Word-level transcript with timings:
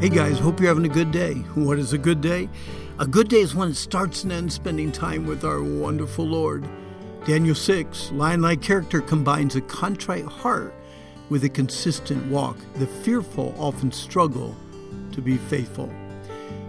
Hey 0.00 0.08
guys, 0.08 0.38
hope 0.38 0.58
you're 0.58 0.68
having 0.68 0.86
a 0.86 0.94
good 0.94 1.12
day. 1.12 1.34
What 1.54 1.78
is 1.78 1.92
a 1.92 1.98
good 1.98 2.22
day? 2.22 2.48
A 2.98 3.06
good 3.06 3.28
day 3.28 3.40
is 3.40 3.54
when 3.54 3.68
it 3.68 3.74
starts 3.74 4.22
and 4.22 4.32
ends 4.32 4.54
spending 4.54 4.92
time 4.92 5.26
with 5.26 5.44
our 5.44 5.62
wonderful 5.62 6.24
Lord. 6.24 6.66
Daniel 7.26 7.54
6, 7.54 8.10
lion 8.12 8.40
like 8.40 8.62
character 8.62 9.02
combines 9.02 9.56
a 9.56 9.60
contrite 9.60 10.24
heart 10.24 10.72
with 11.28 11.44
a 11.44 11.50
consistent 11.50 12.24
walk. 12.30 12.56
The 12.76 12.86
fearful 12.86 13.54
often 13.58 13.92
struggle 13.92 14.56
to 15.12 15.20
be 15.20 15.36
faithful. 15.36 15.92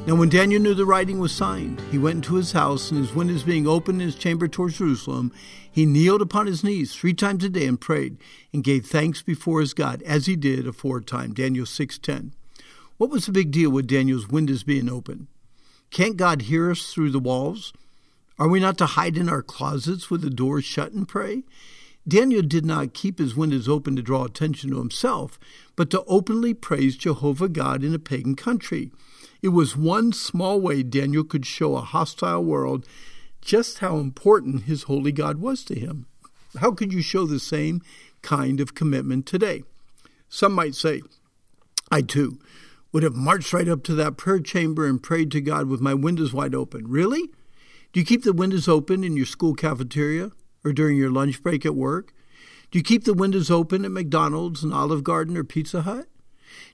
Now, 0.05 0.15
when 0.15 0.27
Daniel 0.27 0.61
knew 0.61 0.73
the 0.73 0.85
writing 0.85 1.17
was 1.17 1.31
signed, 1.31 1.79
he 1.89 1.97
went 1.97 2.17
into 2.17 2.35
his 2.35 2.51
house, 2.51 2.91
and 2.91 2.99
his 2.99 3.15
windows 3.15 3.43
being 3.43 3.65
opened 3.65 4.01
in 4.01 4.07
his 4.07 4.15
chamber 4.15 4.49
towards 4.49 4.77
Jerusalem, 4.77 5.31
he 5.71 5.85
kneeled 5.85 6.21
upon 6.21 6.47
his 6.47 6.65
knees 6.65 6.93
three 6.93 7.13
times 7.13 7.45
a 7.45 7.49
day 7.49 7.65
and 7.65 7.79
prayed, 7.79 8.17
and 8.51 8.61
gave 8.61 8.87
thanks 8.87 9.21
before 9.21 9.61
his 9.61 9.73
God, 9.73 10.01
as 10.01 10.25
he 10.25 10.35
did 10.35 10.67
aforetime. 10.67 11.33
Daniel 11.33 11.65
6:10. 11.65 12.33
What 13.01 13.09
was 13.09 13.25
the 13.25 13.31
big 13.31 13.49
deal 13.49 13.71
with 13.71 13.87
Daniel's 13.87 14.27
windows 14.27 14.61
being 14.61 14.87
open? 14.87 15.27
Can't 15.89 16.17
God 16.17 16.43
hear 16.43 16.69
us 16.69 16.93
through 16.93 17.09
the 17.09 17.17
walls? 17.17 17.73
Are 18.37 18.47
we 18.47 18.59
not 18.59 18.77
to 18.77 18.85
hide 18.85 19.17
in 19.17 19.27
our 19.27 19.41
closets 19.41 20.11
with 20.11 20.21
the 20.21 20.29
doors 20.29 20.65
shut 20.65 20.91
and 20.91 21.07
pray? 21.07 21.41
Daniel 22.07 22.43
did 22.43 22.63
not 22.63 22.93
keep 22.93 23.17
his 23.17 23.35
windows 23.35 23.67
open 23.67 23.95
to 23.95 24.03
draw 24.03 24.25
attention 24.25 24.69
to 24.69 24.77
himself, 24.77 25.39
but 25.75 25.89
to 25.89 26.03
openly 26.03 26.53
praise 26.53 26.95
Jehovah 26.95 27.49
God 27.49 27.83
in 27.83 27.95
a 27.95 27.97
pagan 27.97 28.35
country. 28.35 28.91
It 29.41 29.49
was 29.49 29.75
one 29.75 30.13
small 30.13 30.61
way 30.61 30.83
Daniel 30.83 31.23
could 31.23 31.47
show 31.47 31.77
a 31.77 31.81
hostile 31.81 32.43
world 32.43 32.85
just 33.41 33.79
how 33.79 33.97
important 33.97 34.65
his 34.65 34.83
holy 34.83 35.11
God 35.11 35.39
was 35.39 35.63
to 35.63 35.73
him. 35.73 36.05
How 36.59 36.69
could 36.69 36.93
you 36.93 37.01
show 37.01 37.25
the 37.25 37.39
same 37.39 37.81
kind 38.21 38.59
of 38.59 38.75
commitment 38.75 39.25
today? 39.25 39.63
Some 40.29 40.53
might 40.53 40.75
say, 40.75 41.01
I 41.91 42.03
too 42.03 42.37
would 42.91 43.03
have 43.03 43.15
marched 43.15 43.53
right 43.53 43.67
up 43.67 43.83
to 43.83 43.95
that 43.95 44.17
prayer 44.17 44.39
chamber 44.39 44.85
and 44.85 45.01
prayed 45.01 45.31
to 45.31 45.41
God 45.41 45.67
with 45.67 45.81
my 45.81 45.93
windows 45.93 46.33
wide 46.33 46.55
open. 46.55 46.87
Really? 46.87 47.29
Do 47.93 47.99
you 47.99 48.05
keep 48.05 48.23
the 48.23 48.33
windows 48.33 48.67
open 48.67 49.03
in 49.03 49.17
your 49.17 49.25
school 49.25 49.53
cafeteria 49.53 50.31
or 50.63 50.73
during 50.73 50.97
your 50.97 51.11
lunch 51.11 51.41
break 51.41 51.65
at 51.65 51.75
work? 51.75 52.13
Do 52.69 52.79
you 52.79 52.83
keep 52.83 53.03
the 53.03 53.13
windows 53.13 53.51
open 53.51 53.83
at 53.83 53.91
McDonald's 53.91 54.63
and 54.63 54.73
Olive 54.73 55.03
Garden 55.03 55.35
or 55.35 55.43
Pizza 55.43 55.81
Hut? 55.81 56.07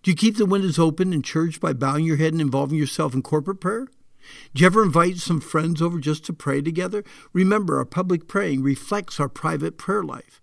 Do 0.04 0.12
you 0.12 0.18
keep 0.18 0.38
the 0.38 0.46
windows 0.46 0.78
open 0.78 1.14
in 1.14 1.22
church 1.22 1.60
by 1.60 1.74
bowing 1.74 2.06
your 2.06 2.18
head 2.18 2.34
and 2.34 2.42
involving 2.42 2.78
yourself 2.78 3.14
in 3.14 3.22
corporate 3.22 3.62
prayer? 3.62 3.88
Do 4.54 4.62
you 4.62 4.66
ever 4.66 4.84
invite 4.84 5.18
some 5.18 5.40
friends 5.40 5.82
over 5.82 6.00
just 6.00 6.26
to 6.26 6.34
pray 6.34 6.62
together? 6.62 7.04
Remember, 7.34 7.78
our 7.78 7.86
public 7.86 8.28
praying 8.28 8.62
reflects 8.62 9.20
our 9.20 9.30
private 9.30 9.78
prayer 9.78 10.04
life. 10.04 10.42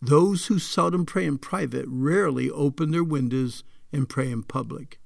Those 0.00 0.46
who 0.46 0.58
seldom 0.58 1.06
pray 1.06 1.26
in 1.26 1.38
private 1.38 1.86
rarely 1.88 2.50
open 2.50 2.90
their 2.90 3.04
windows 3.04 3.64
and 3.92 4.08
pray 4.08 4.30
in 4.30 4.42
public. 4.42 4.98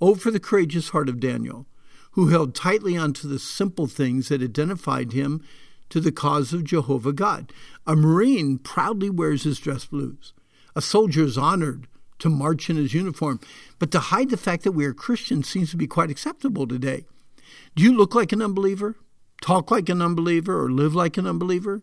Oh, 0.00 0.14
for 0.14 0.30
the 0.30 0.40
courageous 0.40 0.90
heart 0.90 1.08
of 1.08 1.20
Daniel, 1.20 1.66
who 2.12 2.28
held 2.28 2.54
tightly 2.54 2.96
onto 2.96 3.28
the 3.28 3.38
simple 3.38 3.86
things 3.86 4.28
that 4.28 4.42
identified 4.42 5.12
him 5.12 5.42
to 5.90 6.00
the 6.00 6.12
cause 6.12 6.52
of 6.52 6.64
Jehovah 6.64 7.12
God. 7.12 7.52
A 7.86 7.94
Marine 7.94 8.58
proudly 8.58 9.10
wears 9.10 9.42
his 9.42 9.58
dress 9.58 9.84
blues. 9.84 10.32
A 10.74 10.80
soldier 10.80 11.24
is 11.24 11.36
honored 11.36 11.86
to 12.20 12.28
march 12.28 12.70
in 12.70 12.76
his 12.76 12.94
uniform. 12.94 13.40
But 13.78 13.90
to 13.92 13.98
hide 13.98 14.30
the 14.30 14.36
fact 14.36 14.62
that 14.64 14.72
we 14.72 14.84
are 14.84 14.94
Christians 14.94 15.48
seems 15.48 15.70
to 15.70 15.76
be 15.76 15.86
quite 15.86 16.10
acceptable 16.10 16.66
today. 16.66 17.06
Do 17.74 17.82
you 17.82 17.96
look 17.96 18.14
like 18.14 18.32
an 18.32 18.42
unbeliever? 18.42 18.96
Talk 19.42 19.70
like 19.70 19.88
an 19.88 20.00
unbeliever? 20.00 20.64
Or 20.64 20.70
live 20.70 20.94
like 20.94 21.16
an 21.16 21.26
unbeliever? 21.26 21.82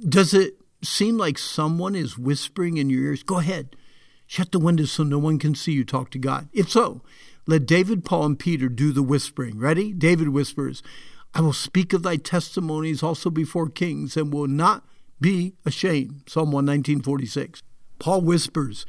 Does 0.00 0.32
it 0.32 0.54
seem 0.82 1.18
like 1.18 1.38
someone 1.38 1.94
is 1.94 2.18
whispering 2.18 2.76
in 2.76 2.88
your 2.88 3.02
ears, 3.02 3.22
Go 3.22 3.38
ahead, 3.38 3.76
shut 4.28 4.52
the 4.52 4.60
windows 4.60 4.92
so 4.92 5.02
no 5.02 5.18
one 5.18 5.38
can 5.38 5.56
see 5.56 5.72
you 5.72 5.84
talk 5.84 6.10
to 6.10 6.18
God? 6.18 6.48
If 6.52 6.70
so, 6.70 7.02
let 7.46 7.66
David, 7.66 8.04
Paul, 8.04 8.26
and 8.26 8.38
Peter 8.38 8.68
do 8.68 8.92
the 8.92 9.02
whispering. 9.02 9.58
Ready? 9.58 9.92
David 9.92 10.28
whispers, 10.28 10.82
I 11.34 11.40
will 11.40 11.54
speak 11.54 11.92
of 11.92 12.02
thy 12.02 12.16
testimonies 12.16 13.02
also 13.02 13.30
before 13.30 13.70
kings 13.70 14.16
and 14.16 14.32
will 14.32 14.46
not 14.46 14.84
be 15.20 15.54
ashamed. 15.64 16.24
Psalm 16.28 16.52
119.46. 16.52 17.62
Paul 17.98 18.20
whispers, 18.20 18.84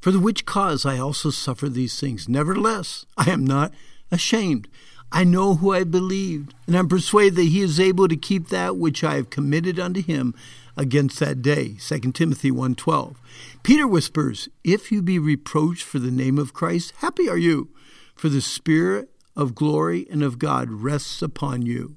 For 0.00 0.12
the 0.12 0.20
which 0.20 0.46
cause 0.46 0.86
I 0.86 0.98
also 0.98 1.30
suffer 1.30 1.68
these 1.68 1.98
things. 1.98 2.28
Nevertheless, 2.28 3.04
I 3.16 3.30
am 3.30 3.44
not 3.44 3.74
ashamed. 4.12 4.68
I 5.16 5.22
know 5.22 5.54
who 5.54 5.72
I 5.72 5.84
believed, 5.84 6.54
and 6.66 6.76
I'm 6.76 6.88
persuaded 6.88 7.36
that 7.36 7.42
he 7.44 7.60
is 7.60 7.78
able 7.78 8.08
to 8.08 8.16
keep 8.16 8.48
that 8.48 8.76
which 8.76 9.04
I 9.04 9.14
have 9.14 9.30
committed 9.30 9.78
unto 9.78 10.02
him 10.02 10.34
against 10.76 11.20
that 11.20 11.40
day. 11.40 11.76
2 11.78 12.00
Timothy 12.10 12.50
1.12. 12.50 13.14
Peter 13.62 13.86
whispers, 13.86 14.48
If 14.64 14.90
you 14.90 15.02
be 15.02 15.20
reproached 15.20 15.84
for 15.84 16.00
the 16.00 16.10
name 16.10 16.36
of 16.36 16.52
Christ, 16.52 16.94
happy 16.96 17.28
are 17.28 17.38
you 17.38 17.68
for 18.16 18.28
the 18.28 18.40
Spirit 18.40 19.08
of 19.36 19.54
glory 19.54 20.08
and 20.10 20.24
of 20.24 20.40
God 20.40 20.68
rests 20.72 21.22
upon 21.22 21.62
you. 21.62 21.96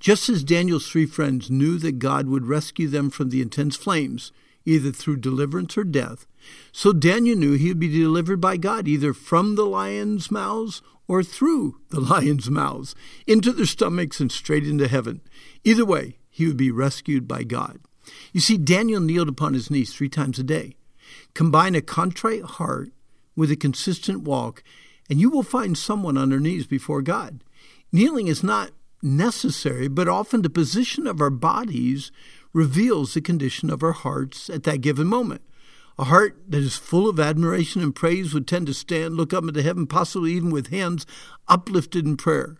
Just 0.00 0.28
as 0.28 0.42
Daniel's 0.42 0.90
three 0.90 1.06
friends 1.06 1.52
knew 1.52 1.78
that 1.78 2.00
God 2.00 2.26
would 2.26 2.46
rescue 2.48 2.88
them 2.88 3.08
from 3.08 3.30
the 3.30 3.40
intense 3.40 3.76
flames, 3.76 4.32
either 4.68 4.92
through 4.92 5.16
deliverance 5.16 5.78
or 5.78 5.84
death, 5.84 6.26
so 6.72 6.92
Daniel 6.92 7.36
knew 7.36 7.54
he 7.54 7.68
would 7.68 7.78
be 7.78 7.88
delivered 7.88 8.40
by 8.40 8.56
God, 8.56 8.86
either 8.86 9.12
from 9.12 9.54
the 9.54 9.64
lions' 9.64 10.30
mouths 10.30 10.82
or 11.06 11.22
through 11.22 11.80
the 11.88 12.00
lions' 12.12 12.50
mouths, 12.50 12.94
into 13.26 13.52
their 13.52 13.66
stomachs 13.66 14.20
and 14.20 14.30
straight 14.30 14.66
into 14.66 14.86
heaven. 14.86 15.22
Either 15.64 15.84
way, 15.84 16.18
he 16.28 16.46
would 16.46 16.56
be 16.56 16.70
rescued 16.70 17.26
by 17.26 17.42
God. 17.42 17.80
You 18.32 18.40
see, 18.40 18.58
Daniel 18.58 19.00
kneeled 19.00 19.28
upon 19.28 19.54
his 19.54 19.70
knees 19.70 19.92
three 19.92 20.08
times 20.08 20.38
a 20.38 20.42
day. 20.42 20.76
Combine 21.34 21.74
a 21.74 21.80
contrite 21.80 22.44
heart 22.44 22.90
with 23.34 23.50
a 23.50 23.56
consistent 23.56 24.22
walk, 24.22 24.62
and 25.08 25.20
you 25.20 25.30
will 25.30 25.42
find 25.42 25.76
someone 25.78 26.18
on 26.18 26.28
their 26.28 26.40
knees 26.40 26.66
before 26.66 27.02
God. 27.02 27.42
Kneeling 27.90 28.28
is 28.28 28.42
not 28.42 28.72
necessary, 29.02 29.88
but 29.88 30.08
often 30.08 30.42
the 30.42 30.50
position 30.50 31.06
of 31.06 31.20
our 31.20 31.30
bodies 31.30 32.10
reveals 32.58 33.14
the 33.14 33.20
condition 33.20 33.70
of 33.70 33.84
our 33.84 33.92
hearts 33.92 34.50
at 34.50 34.64
that 34.64 34.80
given 34.80 35.06
moment. 35.06 35.40
A 35.96 36.04
heart 36.04 36.36
that 36.48 36.58
is 36.58 36.74
full 36.74 37.08
of 37.08 37.20
admiration 37.20 37.80
and 37.80 37.94
praise 37.94 38.34
would 38.34 38.48
tend 38.48 38.66
to 38.66 38.74
stand, 38.74 39.14
look 39.14 39.32
up 39.32 39.44
into 39.44 39.62
heaven, 39.62 39.86
possibly 39.86 40.32
even 40.32 40.50
with 40.50 40.70
hands 40.70 41.06
uplifted 41.46 42.04
in 42.04 42.16
prayer. 42.16 42.56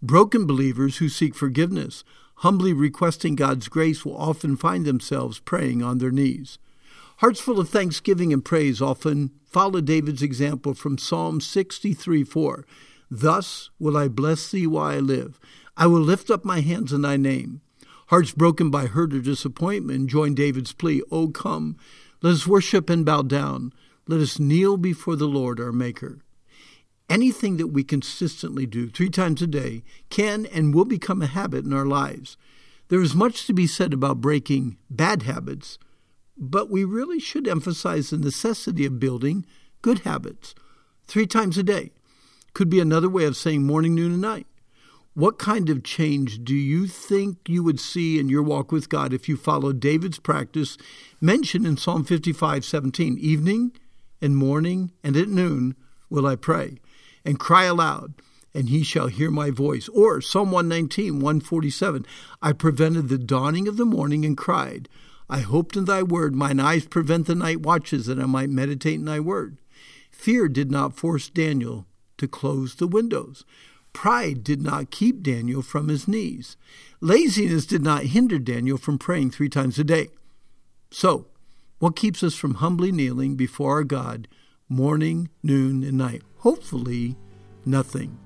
Broken 0.00 0.46
believers 0.46 0.98
who 0.98 1.08
seek 1.08 1.34
forgiveness, 1.34 2.04
humbly 2.36 2.72
requesting 2.72 3.34
God's 3.34 3.68
grace, 3.68 4.04
will 4.04 4.16
often 4.16 4.56
find 4.56 4.84
themselves 4.84 5.40
praying 5.40 5.82
on 5.82 5.98
their 5.98 6.12
knees. 6.12 6.60
Hearts 7.16 7.40
full 7.40 7.58
of 7.58 7.68
thanksgiving 7.68 8.32
and 8.32 8.44
praise 8.44 8.80
often 8.80 9.32
follow 9.46 9.80
David's 9.80 10.22
example 10.22 10.74
from 10.74 10.96
Psalm 10.96 11.40
63 11.40 12.22
4. 12.22 12.64
Thus 13.10 13.70
will 13.80 13.96
I 13.96 14.06
bless 14.06 14.48
thee 14.48 14.68
while 14.68 14.92
I 14.92 14.98
live. 15.00 15.40
I 15.76 15.88
will 15.88 16.00
lift 16.00 16.30
up 16.30 16.44
my 16.44 16.60
hands 16.60 16.92
in 16.92 17.02
thy 17.02 17.16
name. 17.16 17.62
Hearts 18.10 18.32
broken 18.32 18.70
by 18.70 18.86
hurt 18.86 19.14
or 19.14 19.20
disappointment 19.20 20.10
join 20.10 20.34
David's 20.34 20.72
plea, 20.72 21.02
O 21.10 21.28
come, 21.28 21.76
let 22.22 22.32
us 22.34 22.46
worship 22.46 22.90
and 22.90 23.04
bow 23.04 23.22
down. 23.22 23.72
Let 24.06 24.20
us 24.20 24.38
kneel 24.38 24.76
before 24.76 25.16
the 25.16 25.26
Lord 25.26 25.58
our 25.60 25.72
Maker. 25.72 26.18
Anything 27.08 27.56
that 27.56 27.68
we 27.68 27.82
consistently 27.82 28.66
do 28.66 28.88
three 28.88 29.10
times 29.10 29.42
a 29.42 29.46
day 29.46 29.82
can 30.10 30.46
and 30.46 30.74
will 30.74 30.84
become 30.84 31.22
a 31.22 31.26
habit 31.26 31.64
in 31.64 31.72
our 31.72 31.86
lives. 31.86 32.36
There 32.88 33.00
is 33.00 33.14
much 33.14 33.46
to 33.46 33.54
be 33.54 33.66
said 33.66 33.92
about 33.92 34.20
breaking 34.20 34.76
bad 34.90 35.22
habits 35.22 35.78
but 36.40 36.70
we 36.70 36.84
really 36.84 37.20
should 37.20 37.46
emphasize 37.46 38.10
the 38.10 38.16
necessity 38.16 38.86
of 38.86 38.98
building 38.98 39.44
good 39.82 40.00
habits. 40.00 40.54
Three 41.06 41.26
times 41.26 41.58
a 41.58 41.62
day 41.62 41.90
could 42.54 42.70
be 42.70 42.80
another 42.80 43.08
way 43.08 43.24
of 43.24 43.36
saying 43.36 43.64
morning, 43.64 43.94
noon, 43.94 44.12
and 44.12 44.22
night. 44.22 44.46
What 45.14 45.38
kind 45.38 45.68
of 45.68 45.82
change 45.82 46.44
do 46.44 46.54
you 46.54 46.86
think 46.86 47.48
you 47.48 47.64
would 47.64 47.80
see 47.80 48.20
in 48.20 48.28
your 48.28 48.44
walk 48.44 48.70
with 48.70 48.88
God 48.88 49.12
if 49.12 49.28
you 49.28 49.36
followed 49.36 49.80
David's 49.80 50.20
practice 50.20 50.78
mentioned 51.20 51.66
in 51.66 51.76
Psalm 51.76 52.04
55 52.04 52.64
17? 52.64 53.18
Evening 53.18 53.72
and 54.22 54.36
morning 54.36 54.92
and 55.02 55.16
at 55.16 55.28
noon 55.28 55.74
will 56.08 56.26
I 56.28 56.36
pray 56.36 56.78
and 57.24 57.40
cry 57.40 57.64
aloud, 57.64 58.14
and 58.54 58.68
he 58.68 58.84
shall 58.84 59.08
hear 59.08 59.32
my 59.32 59.50
voice. 59.50 59.88
Or 59.88 60.20
Psalm 60.20 60.52
119 60.52 61.14
147 61.14 62.06
I 62.40 62.52
prevented 62.52 63.08
the 63.08 63.18
dawning 63.18 63.66
of 63.66 63.78
the 63.78 63.84
morning 63.84 64.24
and 64.24 64.36
cried. 64.36 64.88
I 65.28 65.40
hoped 65.40 65.76
in 65.76 65.86
thy 65.86 66.04
word, 66.04 66.36
mine 66.36 66.60
eyes 66.60 66.86
prevent 66.86 67.26
the 67.26 67.34
night 67.34 67.62
watches, 67.62 68.06
that 68.06 68.20
I 68.20 68.26
might 68.26 68.48
meditate 68.48 69.00
in 69.00 69.06
thy 69.06 69.18
word. 69.18 69.58
Fear 70.12 70.48
did 70.50 70.70
not 70.70 70.96
force 70.96 71.28
Daniel 71.28 71.86
to 72.16 72.28
close 72.28 72.76
the 72.76 72.86
windows. 72.86 73.44
Pride 73.92 74.44
did 74.44 74.62
not 74.62 74.90
keep 74.90 75.22
Daniel 75.22 75.62
from 75.62 75.88
his 75.88 76.06
knees. 76.06 76.56
Laziness 77.00 77.66
did 77.66 77.82
not 77.82 78.04
hinder 78.04 78.38
Daniel 78.38 78.78
from 78.78 78.98
praying 78.98 79.30
three 79.30 79.48
times 79.48 79.78
a 79.78 79.84
day. 79.84 80.08
So, 80.90 81.26
what 81.78 81.96
keeps 81.96 82.22
us 82.22 82.34
from 82.34 82.54
humbly 82.54 82.92
kneeling 82.92 83.36
before 83.36 83.72
our 83.72 83.84
God 83.84 84.28
morning, 84.68 85.30
noon, 85.42 85.82
and 85.82 85.98
night? 85.98 86.22
Hopefully, 86.38 87.16
nothing. 87.64 88.18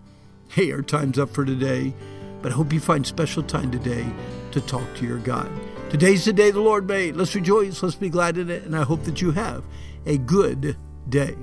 Hey, 0.48 0.72
our 0.72 0.82
time's 0.82 1.18
up 1.18 1.30
for 1.30 1.44
today, 1.44 1.94
but 2.42 2.52
I 2.52 2.54
hope 2.54 2.72
you 2.72 2.80
find 2.80 3.06
special 3.06 3.42
time 3.42 3.70
today 3.70 4.06
to 4.52 4.60
talk 4.60 4.94
to 4.96 5.06
your 5.06 5.18
God. 5.18 5.50
Today's 5.90 6.24
the 6.24 6.32
day 6.32 6.50
the 6.50 6.60
Lord 6.60 6.88
made. 6.88 7.16
Let's 7.16 7.34
rejoice. 7.34 7.82
Let's 7.82 7.94
be 7.94 8.08
glad 8.08 8.38
in 8.38 8.50
it. 8.50 8.64
And 8.64 8.76
I 8.76 8.82
hope 8.82 9.04
that 9.04 9.20
you 9.20 9.30
have 9.32 9.64
a 10.06 10.18
good 10.18 10.76
day. 11.08 11.36